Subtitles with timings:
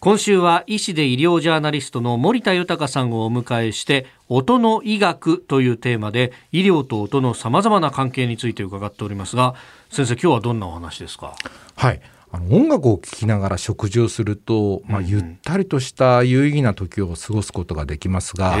[0.00, 9.56] 今週は医師で医療ジャーナリストの森田豊さんをお迎えして音の医学というテーマで医療と音のさまざまな関係について伺っておりますが
[9.90, 11.34] 先生今日はどんなお話ですか？
[11.74, 12.00] はい
[12.30, 18.56] あの音楽を聴きながら食事をすると、まあ、ゆったりとした有意義な時を過ごすことができますが、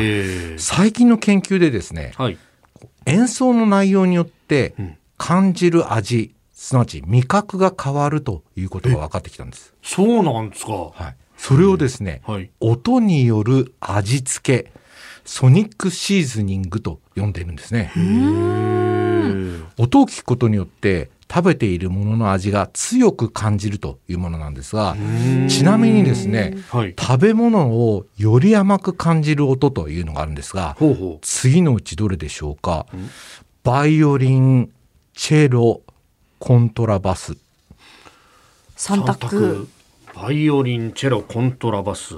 [0.56, 2.38] 最近の研究でですね、はい、
[3.06, 4.74] 演奏の内容によって
[5.18, 9.74] 感じる味、すなわち味覚が変わるということが分かってきたんです。
[9.82, 10.72] そうなんですか？
[10.72, 11.16] はい。
[11.38, 14.72] それをですね、はい、音による味付け、
[15.24, 17.90] ソニックシーズニングと呼んでいるんですね。
[19.78, 24.96] 音を聞くことによって食べているものの味が強く感じるというものなんですが
[25.48, 30.76] ちなみにですね、はい、食べ物をより甘く感じる音というのがあるんですが
[31.20, 32.86] 次のうちどれでしょうか？
[33.62, 34.70] バイオリン
[35.12, 35.82] チェロ
[36.38, 37.36] コントラバス。
[38.74, 39.68] 三択
[40.14, 42.14] バイオリンチェロコントラバス。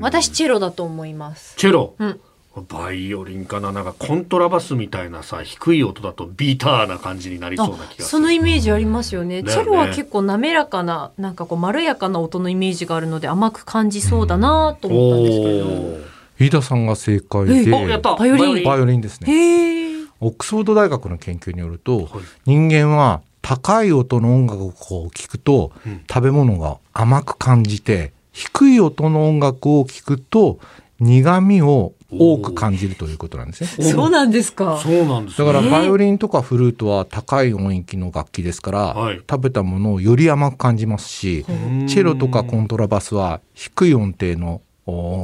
[0.00, 1.56] 私チェロだと思います。
[1.56, 2.20] チェロ、うん、
[2.68, 3.72] バイオリンかな？
[3.72, 8.04] なんかコントラバスみたいなさ低い音だとビーターな感じになりそうな気がする。
[8.04, 17.70] そのイメージありますよね、ね、チェロは結構滑らかななんかこうまろやかな音のイメージがあるので甘く感じそうだなと思ったんですけど、飯田さんが正解で。
[17.70, 18.64] バイオリン。
[18.64, 19.00] バイオリン。
[19.00, 20.06] ですね。
[20.20, 22.08] オックスフォード大学の研究によると、はい、
[22.44, 24.72] 人間は高い音の音楽を
[25.08, 30.58] 聴くと、うん、食べ物が甘く感じて低い音の音楽を聴くと
[31.00, 33.90] 苦味を多く感じるということなんですね。
[33.90, 34.76] そうなんですか。
[34.76, 44.60] そうなんです、ね、だからバイオリンとかフルートは高い音域の楽器ですから、はい、食べたものをより甘く感じますし、チェロとかコントラバスは低い音程の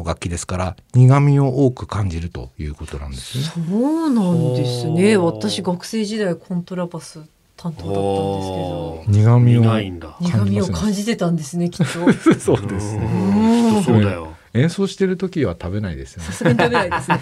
[0.06, 3.44] 楽器ですから苦味を多く感じるということなんですね。
[3.44, 5.18] そうなんですね。
[5.18, 7.20] 私学生時代コントラバス
[7.64, 9.62] 担当だったんですけど苦味を
[10.20, 11.86] 苦味を感じてたんですねきっと。
[12.38, 13.82] そうですね。
[13.84, 14.34] そうだよ。
[14.52, 16.26] 演奏してる時は食べないですよね。
[16.26, 17.20] さすがに食べないですね。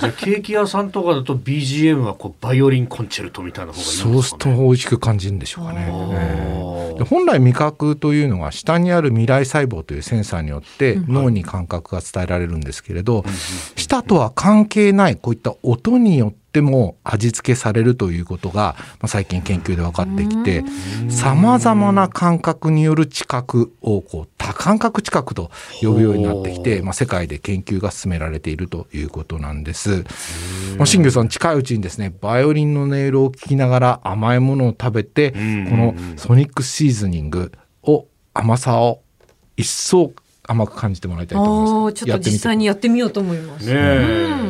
[0.00, 7.04] じゃケーキ屋さんとかだと BGM はこうバイオリンコンチェルトみたいな方がいいんですか、ね、そうすると美味しく感じるんでしょうかね。
[7.08, 13.24] 本来味覚というのは下にある未来細胞というセンサーによって脳に感覚が伝えられるんですけれど、
[13.76, 20.62] 舌とは関係ないこういった音によってっても味付けされるということが、まあ、最近研究で分かってきて
[21.08, 30.04] さまざまな感覚による知覚をこう多感覚知覚と呼ぶようになってきて、まあ、世界で研究が進められているということなんです。
[30.76, 37.50] まあ、新庄さん近いうちにですねバイオリンの音色を聞きながら甘いものを食べてこのソニックシーズニング
[37.82, 39.00] を甘さを
[39.56, 40.12] 一層
[40.52, 42.04] 甘く感じてもらいたいと思います。
[42.04, 43.66] ちょっと実際にやってみようと思います。
[43.66, 43.74] ね、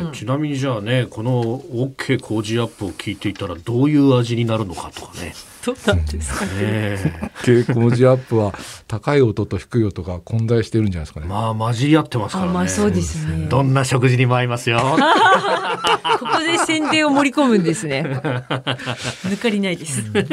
[0.05, 5.33] うん、ちなみにじゃあね、この OK 工事アップを聞いていたらどういう味になるのかとかね。
[5.65, 7.31] どうなんですかね。
[7.35, 8.53] 蛍光時アップは
[8.87, 11.27] 高い音と低い音が混在してるんじゃないですかね。
[11.27, 12.53] まあ混じり合ってますからね。
[12.53, 13.47] まあそうですね。
[13.47, 14.81] どんな食事にも合いますよ。
[16.19, 18.03] ここで宣伝を盛り込むんですね。
[19.23, 20.11] 抜かりないです。
[20.11, 20.25] で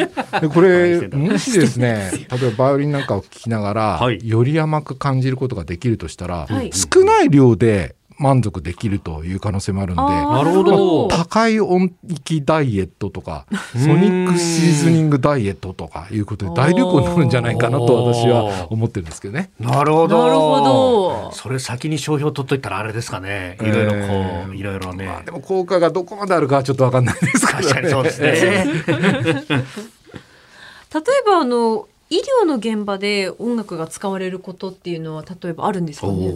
[0.52, 19.50] これもしですね、 例えばバイオリンなんかを聞きながら、はい、より甘く感じることができるとしたら、はい、少ない量で満足できるという可能性もあるのでなるほど、高い音域ダイエットとかソニックシーズニングダイエットとかいうことで大流行になるんじゃないかなと私は思ってるんですけどね。
[19.58, 20.22] なるほど。
[20.22, 21.32] なるほど。
[21.32, 23.56] それ先に商標取っといたらあれですかね。
[23.62, 25.22] いろいろこう、えー、いろいろね、まあ。
[25.22, 28.66] でも効果がどこまであるかはちょっとわかんないですから、ね、確かにそうですね。
[30.92, 36.34] 例えばあの医療の現場で音楽が使われることっていうのは例えばあるんですかね？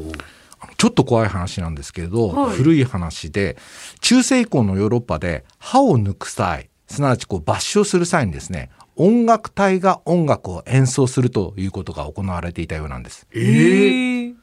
[0.78, 3.58] ちょっと怖い話なんですけれど、はい、古い話で
[4.00, 13.26] 中世以降のヨーロッパで歯を抜く際すなわちこう抜歯する際にですね音楽隊が音楽を演奏するということが行われていたようなんです。
[13.32, 14.34] えー、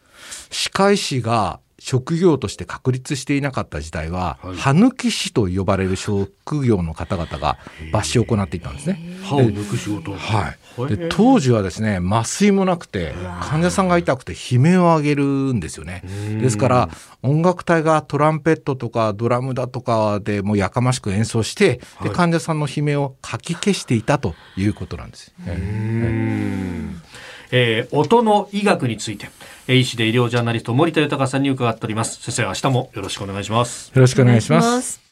[0.50, 7.58] 歯科医師が職業として確立していなかった時代は、はい、歯抜き師と呼ばれる職業の方々が
[7.92, 9.00] 抜歯を行っていたんですね。
[9.24, 10.14] 歯を抜く仕事。
[10.14, 10.50] は
[10.88, 10.96] い。
[10.96, 16.04] で当時はですね麻酔もなくて患者さんが痛くて悲鳴を上げるんですよね。
[16.40, 16.90] ですから
[17.24, 25.34] 音楽隊がトランペットとかドラムだとかでもうやかましく演奏して、はい、で患者さんの悲鳴をかき消していたということなんです。
[27.54, 29.30] えー、音の医学について
[29.80, 32.22] 医師で医療ジャーナリスト森田豊さんに伺っております。
[32.22, 33.92] 先生明日もよろしくお願いします。
[33.94, 35.11] よろしくお願いします